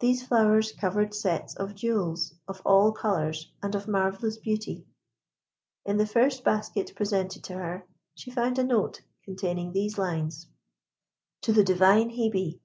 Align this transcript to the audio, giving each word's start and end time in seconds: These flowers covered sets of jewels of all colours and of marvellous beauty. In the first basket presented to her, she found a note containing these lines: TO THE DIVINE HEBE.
These 0.00 0.26
flowers 0.26 0.72
covered 0.72 1.14
sets 1.14 1.54
of 1.54 1.74
jewels 1.74 2.34
of 2.46 2.60
all 2.66 2.92
colours 2.92 3.50
and 3.62 3.74
of 3.74 3.88
marvellous 3.88 4.36
beauty. 4.36 4.84
In 5.86 5.96
the 5.96 6.04
first 6.06 6.44
basket 6.44 6.92
presented 6.94 7.42
to 7.44 7.54
her, 7.54 7.86
she 8.14 8.30
found 8.30 8.58
a 8.58 8.62
note 8.64 9.00
containing 9.24 9.72
these 9.72 9.96
lines: 9.96 10.48
TO 11.40 11.54
THE 11.54 11.64
DIVINE 11.64 12.10
HEBE. 12.10 12.60